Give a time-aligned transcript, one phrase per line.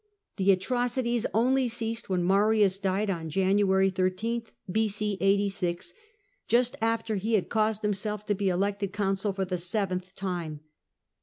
[0.37, 5.19] The atrocities only ceased when Marius died, on January 13th, B.c.
[5.21, 5.93] 86,
[6.47, 10.61] just after he had caused himself to be elected consul for the seventh time.